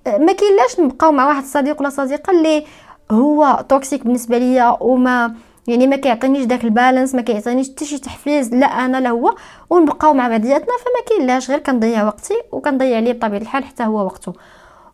ما 0.07 0.33
كاينلاش 0.33 0.81
نبقاو 0.81 1.13
مع 1.13 1.27
واحد 1.27 1.43
الصديق 1.43 1.81
ولا 1.81 1.91
صديقة 1.91 2.31
اللي 2.31 2.65
هو 3.11 3.65
toxique 3.69 4.05
بالنسبة 4.05 4.39
ليا 4.39 4.77
وما 4.81 5.35
يعني 5.67 5.87
ما 5.87 5.97
كيعطينيش 5.97 6.45
داك 6.45 6.65
ال 6.64 6.71
balance 6.71 7.14
ما 7.15 7.23
كيعطينيش 7.23 7.71
حتى 7.71 7.85
شي 7.85 7.99
تحفيز 7.99 8.55
لا 8.55 8.67
أنا 8.67 8.97
لا 9.01 9.11
هو 9.11 9.35
ونبقاو 9.71 10.15
مع 10.15 10.29
بعضياتنا 10.29 10.67
فما 10.67 11.05
كاينلاش 11.09 11.51
غير 11.51 11.59
كنضيع 11.59 12.05
وقتي 12.07 12.35
وكنضيع 12.53 12.99
ليه 12.99 13.13
بطبيعة 13.13 13.41
الحال 13.41 13.65
حتى 13.65 13.85
هو 13.85 14.05
وقته. 14.05 14.33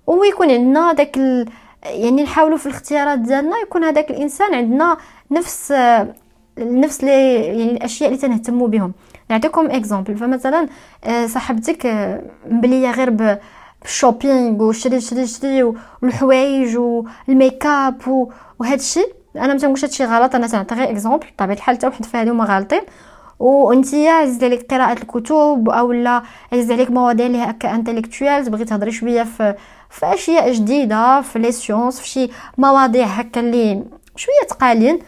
ويكون 0.06 0.50
عندنا 0.50 0.92
داك 0.92 1.16
ال... 1.16 1.48
يعني 1.84 2.22
نحاولوا 2.22 2.58
في 2.58 2.66
الاختيارات 2.66 3.18
ديالنا 3.18 3.56
يكون 3.58 3.84
هذاك 3.84 4.10
الإنسان 4.10 4.54
عندنا 4.54 4.96
نفس 5.30 5.72
نفس 6.58 7.04
les 7.04 7.34
يعني 7.34 7.70
الأشياء 7.72 8.08
اللي 8.10 8.20
تنهتموا 8.20 8.68
بهم. 8.68 8.92
نعطيكم 9.30 9.70
exemple 9.70 10.16
فمثلا 10.16 10.68
آه، 11.04 11.26
صاحبتك 11.26 11.86
آه، 11.86 12.22
مبلية 12.50 12.90
غير 12.90 13.38
بال 13.82 13.98
shopping 13.98 14.62
وشري 14.62 15.00
شري 15.00 15.26
شري 15.26 15.72
والحوايج 16.02 16.76
وال 16.76 17.06
make 17.06 17.66
up 17.66 18.28
وهذا 18.58 18.74
الشيء 18.74 19.12
أنا 19.36 19.52
ما 19.52 19.58
تنقولش 19.58 19.84
هادشي 19.84 20.04
غلط. 20.04 20.34
أنا 20.34 20.46
تنعطي 20.46 20.74
غير 20.74 20.90
exemple 20.90 21.26
بطبيعة 21.36 21.56
الحال 21.56 21.76
حتى 21.76 21.86
وحد 21.86 22.04
فهادو 22.04 22.34
ما 22.34 22.44
غالطين. 22.44 22.80
وأنتيا 23.38 24.10
عزيز 24.10 24.44
عليك 24.44 24.74
قراءة 24.74 24.92
الكتب 24.92 25.68
أو 25.70 25.92
لا 25.92 26.22
عزيز 26.52 26.72
عليك 26.72 26.90
مواضيع 26.90 27.26
اللي 27.26 27.38
هكا 27.38 27.74
intellectuel 27.74 28.44
تبغي 28.44 28.64
تهضري 28.64 28.90
شوية 28.90 29.22
في 29.22 29.54
في 29.90 30.06
أشياء 30.06 30.52
جديدة 30.52 31.20
في 31.20 31.38
les 31.38 31.52
sciences 31.52 32.00
في 32.00 32.08
شي 32.08 32.30
مواضيع 32.58 33.06
هكا 33.06 33.40
اللي 33.40 33.84
شوية 34.16 34.48
تقالين. 34.48 34.98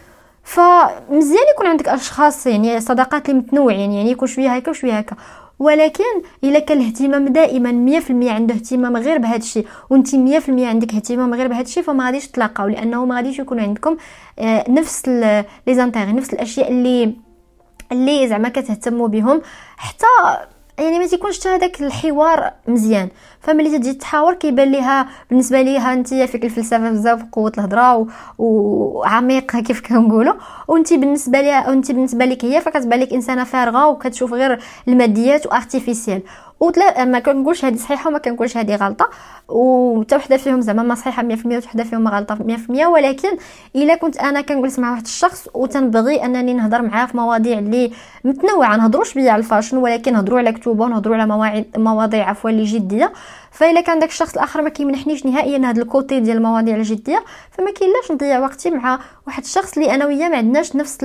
فمزيان 0.43 1.45
يكون 1.55 1.67
عندك 1.67 1.87
أشخاص 1.87 2.47
يعني 2.47 2.79
صداقات 2.79 3.29
اللي 3.29 3.41
متنوعين 3.41 3.91
يعني 3.91 4.11
يكون 4.11 4.27
شوية 4.27 4.55
هكا 4.55 4.69
وشويه 4.69 4.93
هكا. 4.93 5.15
ولكن 5.59 6.03
إلا 6.43 6.59
كان 6.59 6.81
الاهتمام 6.81 7.27
دائما 7.27 8.01
100% 8.01 8.11
عنده 8.11 8.53
اهتمام 8.55 8.97
غير 8.97 9.17
بهذا 9.17 9.35
الشيء 9.35 9.67
وانت 9.89 10.15
100% 10.15 10.15
عندك 10.49 10.93
اهتمام 10.93 11.33
غير 11.33 11.47
بهذا 11.47 11.61
الشيء 11.61 11.83
فما 11.83 12.05
غاديش 12.05 12.27
تلاقاو 12.27 12.67
لأنه 12.67 13.05
ما 13.05 13.15
غاديش 13.15 13.39
يكون 13.39 13.59
عندكم 13.59 13.97
آه، 14.39 14.69
نفس 14.69 15.07
les 15.07 15.45
intérêts 15.69 16.11
نفس 16.11 16.33
الأشياء 16.33 16.71
اللي 16.71 17.15
اللي 17.91 18.27
زعما 18.27 18.49
كتهتموا 18.49 19.07
بهم 19.07 19.41
حتى 19.77 20.05
يعني 20.79 20.99
ما 20.99 21.07
تيكونش 21.07 21.39
حتى 21.39 21.49
هذاك 21.49 21.81
الحوار 21.81 22.51
مزيان. 22.67 23.09
فملي 23.41 23.77
تجي 23.77 23.93
تحاور 23.93 24.33
كيبان 24.33 24.71
ليها 24.71 25.07
بالنسبة 25.29 25.61
ليها 25.61 25.93
انت 25.93 26.13
فيك 26.13 26.45
الفلسفة 26.45 26.89
بزاف 26.89 27.23
قوه 27.31 27.51
الهضرة 27.57 28.07
وعميقه 28.37 29.59
كيف 29.67 29.81
كنقولوا. 29.81 30.33
وانت 30.67 30.93
بالنسبة 30.93 31.41
ليها 31.41 31.69
وانت 31.69 31.91
بالنسبة 31.91 32.25
لك 32.25 32.45
هي 32.45 32.61
فكتبان 32.61 32.99
لك 32.99 33.13
إنسانة 33.13 33.43
فارغة 33.43 33.87
وكتشوف 33.87 34.33
غير 34.33 34.59
الماديات 34.87 35.47
وارتيفيسيال 35.47 36.21
وثلاث 36.59 36.99
ما 36.99 37.19
كنقولش 37.19 37.65
هذه 37.65 37.75
صحيحة 37.75 38.09
وما 38.09 38.17
كنقولش 38.17 38.57
هذه 38.57 38.75
غلطة. 38.75 39.09
وحتى 39.49 40.15
وحدة 40.15 40.37
فيهم 40.37 40.61
زعما 40.61 40.83
ما 40.83 40.95
صحيحة 40.95 41.23
100% 41.23 41.45
وحدة 41.45 41.83
فيهم 41.83 42.07
غلطة 42.07 42.35
100% 42.35 42.85
ولكن 42.85 43.29
إلا 43.75 43.95
كنت 43.95 44.17
أنا 44.17 44.41
كنجلس 44.41 44.79
مع 44.79 44.91
واحد 44.91 45.03
الشخص 45.03 45.47
وتنبغي 45.53 46.25
أنني 46.25 46.53
نهضر 46.53 46.81
معاه 46.81 47.05
في 47.05 47.17
مواضيع 47.17 47.59
اللي 47.59 47.91
متنوعة. 48.23 48.75
نهضروش 48.77 49.13
بيا 49.13 49.31
على 49.31 49.39
ال 49.39 49.44
fashion 49.44 49.77
ولكن 49.77 50.13
نهضروا 50.13 50.39
على 50.39 50.51
كتب 50.51 50.79
ونهضروا 50.79 51.15
على 51.15 51.65
مواضيع 51.77 52.29
عفوا 52.29 52.49
اللي 52.49 52.63
جديه 52.63 53.13
فإلا 53.51 53.81
كان 53.81 53.99
داك 53.99 54.09
الشخص 54.09 54.33
الآخر 54.33 54.61
ما 54.61 54.69
كيمنحنيش 54.69 55.25
نهائيا 55.25 55.57
هذا 55.57 55.81
ال 55.81 55.89
côté 55.89 56.19
ديال 56.19 56.37
المواضيع 56.37 56.75
الجديه 56.75 57.23
فما 57.51 57.71
كاينلاش 57.71 58.11
نضيع 58.11 58.39
وقتي 58.39 58.69
مع 58.69 58.99
واحد 59.27 59.43
الشخص 59.43 59.77
اللي 59.77 59.95
أنا 59.95 60.05
وياه 60.05 60.29
ما 60.29 60.37
عندناش 60.37 60.75
نفس 60.75 61.03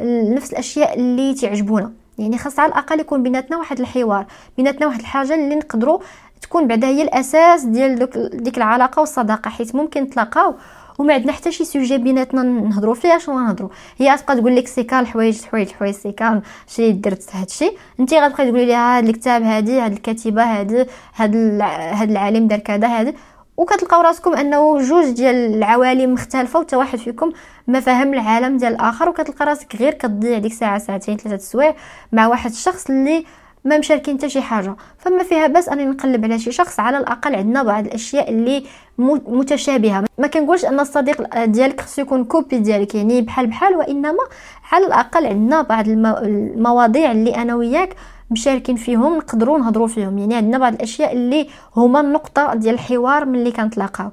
نفس 0.00 0.52
الأشياء 0.52 0.94
اللي 0.94 1.34
تعجبونا. 1.34 1.92
يعني 2.18 2.38
خاص 2.38 2.58
على 2.58 2.72
الأقل 2.72 3.00
يكون 3.00 3.22
بيناتنا 3.22 3.56
واحد 3.56 3.80
الحوار 3.80 4.26
بيناتنا 4.56 4.86
واحد 4.86 5.00
الحاجة 5.00 5.34
اللي 5.34 5.54
نقدروا 5.54 5.98
تكون 6.42 6.66
بعدا 6.66 6.86
هي 6.86 7.02
الأساس 7.02 7.62
ديال 7.64 8.08
ديك 8.34 8.56
العلاقة 8.56 9.00
والصداقة 9.00 9.48
حيت 9.48 9.74
ممكن 9.74 10.10
تلاقاو 10.10 10.54
وما 10.98 11.14
عندنا 11.14 11.32
حتى 11.32 11.52
شي 11.52 11.64
sujet 11.64 11.98
بيناتنا 11.98 12.42
نهضروا. 12.42 12.94
فيه 12.94 13.18
شنو 13.18 13.38
غنهضروا 13.38 13.68
هي 13.98 14.16
تبقى 14.16 14.36
تقول 14.36 14.56
لك 14.56 14.68
سيكان 14.68 15.00
الحوايج 15.00 15.44
حوايج 15.44 15.68
حوايج 15.68 15.94
سيكان 15.94 16.42
شي 16.66 16.92
درت 16.92 17.36
هادشي. 17.36 17.70
انت 18.00 18.14
غتبقى 18.14 18.44
تقولي 18.44 18.66
لي 18.66 18.74
هاد 18.74 19.08
الكتاب 19.08 19.42
هادي 19.42 19.80
هاد 19.80 19.92
الكاتبة 19.92 20.42
هادي 20.42 20.86
هاد 21.16 22.10
العالم 22.10 22.46
دار 22.48 22.58
كذا 22.58 22.86
هادي. 22.86 23.14
وكتلقاو 23.56 24.00
راسكم 24.00 24.34
أنه 24.34 24.78
جوج 24.78 25.10
ديال 25.10 25.54
العوالم 25.54 26.12
مختلفة 26.12 26.60
وتا 26.60 26.76
واحد 26.76 26.98
فيكم 26.98 27.32
ما 27.66 27.80
فاهم 27.80 28.14
العالم 28.14 28.56
ديال 28.56 28.72
الآخر. 28.72 29.08
وكتلقى 29.08 29.46
راسك 29.46 29.76
غير 29.76 29.94
كتضيع 29.94 30.38
ديك 30.38 30.52
ساعه 30.52 30.78
ساعتين 30.78 31.16
ثلاثة 31.16 31.42
سوايع 31.42 31.74
مع 32.12 32.26
واحد 32.26 32.50
الشخص 32.50 32.90
اللي 32.90 33.24
ما 33.64 33.78
مشاركين 33.78 34.18
حتى 34.18 34.28
شي 34.28 34.42
حاجة. 34.42 34.76
فما 34.98 35.22
فيها 35.22 35.46
بس 35.46 35.68
أنني 35.68 35.84
نقلب 35.84 36.24
على 36.24 36.38
شي 36.38 36.52
شخص 36.52 36.80
على 36.80 36.98
الأقل 36.98 37.34
عندنا 37.34 37.62
بعض 37.62 37.86
الأشياء 37.86 38.30
اللي 38.30 38.64
متشابهة. 38.98 40.04
ما 40.18 40.26
كنقولش 40.26 40.64
أن 40.64 40.80
الصديق 40.80 41.44
ديالك 41.44 41.80
خصو 41.80 42.02
يكون 42.02 42.24
كوبي 42.24 42.58
ديالك 42.58 42.94
يعني 42.94 43.20
بحال 43.20 43.46
بحال 43.46 43.76
وإنما 43.76 44.22
على 44.72 44.86
الأقل 44.86 45.26
عندنا 45.26 45.62
بعض 45.62 45.88
المواضيع 45.88 47.12
اللي 47.12 47.36
أنا 47.36 47.54
وياك 47.54 47.96
مشاركين 48.30 48.76
فيهم 48.76 49.16
نقدروا 49.16 49.58
نهضروا 49.58 49.86
فيهم. 49.86 50.18
يعني 50.18 50.34
عندنا 50.34 50.58
بعض 50.58 50.74
الأشياء 50.74 51.12
اللي 51.12 51.48
هما 51.76 52.00
النقطة 52.00 52.54
ديال 52.54 52.74
الحوار 52.74 53.24
ملي 53.24 53.52
كنتلاقاو. 53.52 54.10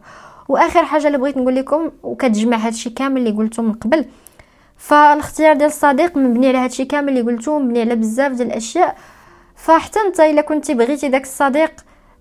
وآخر 0.50 0.86
حاجة 0.86 1.08
اللي 1.08 1.18
بغيت 1.18 1.38
نقول 1.38 1.56
لكم 1.56 1.92
وكتجمع 2.04 2.58
هادشي 2.58 2.90
كامل 2.90 3.18
اللي 3.18 3.38
قلته 3.38 3.64
من 3.64 3.74
قبل 3.74 4.06
فالاختيار 4.78 5.56
ديال 5.56 5.70
الصديق 5.70 6.18
مبني 6.18 6.48
على 6.48 6.58
هادشي 6.58 6.86
كامل 6.86 7.10
اللي 7.10 7.32
قلته 7.32 7.60
مبني 7.60 7.82
على 7.82 7.96
بزاف 7.96 8.32
ديال 8.32 8.48
الأشياء. 8.48 8.98
فحتى 9.56 10.00
أنت 10.00 10.20
إلا 10.20 10.42
كنتي 10.42 10.74
بغيتي 10.74 11.08
داك 11.08 11.24
الصديق 11.24 11.72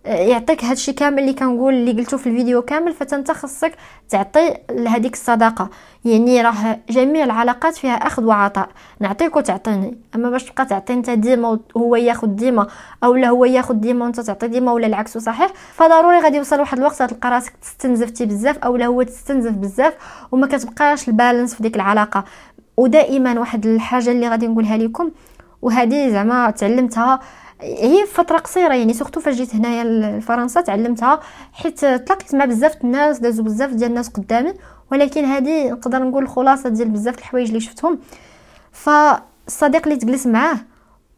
يعطيك 0.04 0.64
هادشي 0.64 0.92
كامل 0.92 1.18
اللي 1.18 1.32
كنقول 1.32 1.74
اللي 1.74 1.92
قلته 1.92 2.16
في 2.16 2.26
الفيديو 2.26 2.62
كامل 2.62 2.92
فأنت 2.92 3.30
خصك 3.30 3.72
تعطي 4.08 4.56
لهذيك 4.70 5.14
الصداقة. 5.14 5.70
يعني 6.04 6.42
راه 6.42 6.78
جميع 6.90 7.24
العلاقات 7.24 7.76
فيها 7.76 7.94
أخذ 7.94 8.24
وعطاء. 8.24 8.68
نعطيك 9.00 9.36
وتعطيني. 9.36 9.98
أما 10.14 10.30
باش 10.30 10.44
تبقى 10.44 10.66
تعطي 10.66 10.92
أنت 10.92 11.10
ديما 11.10 11.58
وهو 11.74 11.96
ياخذ 11.96 12.26
ديما 12.26 12.66
أو 13.04 13.14
لا 13.14 13.28
هو 13.28 13.44
ياخذ 13.44 13.74
ديما 13.74 14.04
وأنت 14.04 14.20
تعطي 14.20 14.48
ديما 14.48 14.72
ولا 14.72 14.86
العكس 14.86 15.18
صحيح؟ 15.18 15.52
فضروري 15.72 16.18
غادي 16.18 16.36
يوصل 16.36 16.60
واحد 16.60 16.78
الوقت 16.78 17.02
تلقى 17.02 17.30
راسك 17.30 17.52
تستنزفتي 17.62 18.26
بزاف 18.26 18.58
أو 18.58 18.76
لا 18.76 18.86
هو 18.86 19.02
تستنزف 19.02 19.52
بزاف 19.52 19.94
وما 20.32 20.46
كتبقاش 20.46 21.08
ال 21.08 21.14
balance 21.14 21.54
في 21.54 21.62
ديك 21.62 21.76
العلاقة. 21.76 22.24
ودائما 22.76 23.40
واحد 23.40 23.66
الحاجة 23.66 24.10
اللي 24.10 24.28
غادي 24.28 24.46
نقولها 24.46 24.76
لكم 24.76 25.10
وهذه 25.62 26.08
زعما 26.08 26.50
تعلمتها 26.50 27.20
هي 27.62 28.06
فترة 28.06 28.38
قصيرة 28.38 28.74
يعني 28.74 28.92
surtout 28.94 29.20
فاش 29.20 29.34
جيت 29.34 29.54
هنايا 29.54 29.84
لفرنسا 30.18 30.60
تعلمتها 30.60 31.20
حيت 31.52 31.78
تلاقيت 31.80 32.34
مع 32.34 32.44
بزاف 32.44 32.84
الناس 32.84 33.18
دازو 33.18 33.42
بزاف 33.42 33.70
ديال 33.70 33.90
الناس 33.90 34.08
قدامي 34.08 34.52
ولكن 34.92 35.24
هذه 35.24 35.70
نقدر 35.70 36.02
نقول 36.02 36.22
الخلاصة 36.22 36.68
ديال 36.68 36.88
بزاف 36.88 37.18
الحوايج 37.18 37.48
اللي 37.48 37.60
شفتهم. 37.60 37.98
فالصديق 38.72 39.82
اللي 39.86 39.96
تجلس 39.96 40.26
معاه 40.26 40.56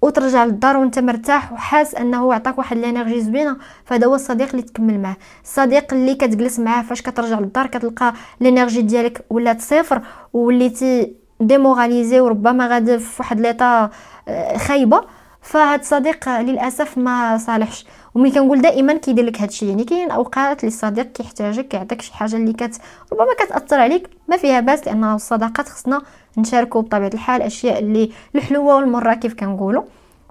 وترجع 0.03 0.45
للدار 0.45 0.77
وانت 0.77 0.99
مرتاح 0.99 1.53
وحاس 1.53 1.95
أنه 1.95 2.35
عطاك 2.35 2.59
واحد 2.59 2.77
ال 2.77 2.83
energy 2.83 3.21
زوينة 3.21 3.57
فهذا 3.85 4.07
هو 4.07 4.15
الصديق 4.15 4.51
اللي 4.51 4.63
تكمل 4.63 5.01
معاه. 5.01 5.17
الصديق 5.45 5.95
اللي 5.95 6.15
كتجلس 6.15 6.59
معاه 6.59 6.83
فاش 6.83 7.03
كترجع 7.03 7.39
للدار 7.41 7.67
كتلقى 7.67 8.15
ال 8.41 8.47
energy 8.47 8.83
ديالك 8.83 9.25
ولات 9.31 9.61
صفر 9.61 10.03
وليتي 10.33 11.13
démoralisé 11.41 12.21
وربما 12.21 12.67
غادي 12.67 12.99
في 12.99 13.23
واحد 13.23 13.41
l'état 13.41 13.91
آه، 14.29 14.57
خايبة. 14.57 15.05
فهاد 15.43 15.81
الصديق 15.81 16.29
للأسف 16.41 16.99
ما 16.99 17.39
صالحش. 17.39 17.87
وملي 18.15 18.31
كنقول 18.31 18.61
دائما 18.61 18.95
كيدير 18.95 19.25
لك 19.25 19.41
هادشي. 19.41 19.69
يعني 19.69 19.85
كاين 19.85 20.11
أوقات 20.11 20.61
اللي 20.65 20.69
الصديق 20.75 21.13
كيحتاجك 21.13 21.69
كيعطيك 21.69 22.03
شي 22.03 22.15
حاجة 22.15 22.37
اللي 22.37 22.53
كت 22.53 22.81
ربما 23.13 23.35
كتأثر 23.39 23.81
عليك 23.81 24.11
ما 24.29 24.37
فيها 24.37 24.61
باس 24.61 24.87
لأن 24.87 25.05
الصداقات 25.05 25.69
خصنا 25.69 26.03
نشاركوا 26.39 26.83
بطبيعة 26.83 27.11
الحال 27.15 27.43
أشياء 27.43 27.79
اللي 27.79 28.11
الحلوة 28.35 28.77
والمرة 28.77 29.15
كيف 29.15 29.35
كنقولوا 29.35 29.83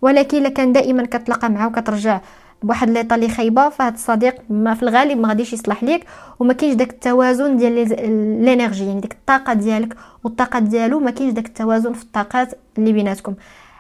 ولكن 0.02 0.38
إلا 0.38 0.50
كان 0.50 0.74
دائما 0.74 1.06
كتلاقى 1.06 1.50
معاه 1.50 1.68
وكترجع 1.68 2.20
بواحد 2.64 2.90
ليطا 2.90 3.16
اللي 3.16 3.30
خايبة 3.30 3.70
فهاد 3.70 3.94
الصديق 3.94 4.36
ما 4.50 4.74
في 4.74 4.84
الغالب 4.84 5.20
ما 5.20 5.28
غاديش 5.28 5.54
يصلح 5.54 5.84
ليك 5.84 6.06
وما 6.40 6.54
كاينش 6.54 6.76
داك 6.76 6.90
التوازن 6.90 7.58
ديال 7.58 7.94
الإنرجي 7.94 8.86
يعني 8.88 9.02
ديك 9.02 9.14
الطاقة 9.14 9.54
ديالك. 9.54 9.96
والطاقة 10.24 10.60
ديالو 10.60 11.00
ما 11.00 11.12
كاينش 11.12 11.34
داك 11.34 11.46
التوازن 11.46 11.94
في 11.94 12.04
الطاقات 12.04 12.54
اللي 12.78 12.94
بيناتكم. 12.94 13.34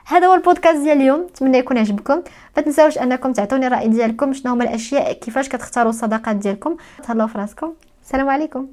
هذا 0.06 0.28
هو 0.28 0.34
البودكاست 0.34 0.78
ديال 0.78 0.98
اليوم. 0.98 1.22
نتمنى 1.22 1.58
يكون 1.58 1.78
عجبكم. 1.78 2.22
ما 2.58 2.64
تنساوش 2.64 2.98
أنكم 2.98 3.34
تعطوني 3.34 3.68
الراي 3.68 3.88
ديالكم 3.88 4.34
شنو 4.34 4.54
هما 4.54 4.64
الأشياء 4.64 5.14
كيفاش 5.14 5.50
كتختاروا 5.50 5.90
الصداقات 5.90 6.36
ديالكم. 6.36 6.78
تهلاو 7.04 7.28
في 7.28 7.38
راسكم. 7.38 7.74
السلام 8.04 8.30
عليكم. 8.30 8.68